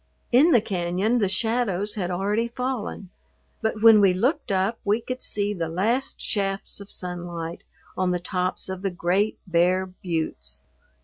[0.31, 3.11] In the cañon the shadows had already fallen,
[3.61, 7.61] but when we looked up we could see the last shafts of sunlight
[7.95, 10.61] on the tops of the great bare buttes.